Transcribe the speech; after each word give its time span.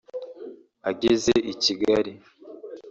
Ageze 0.89 1.33
i 1.51 1.53
Kigali 1.63 2.13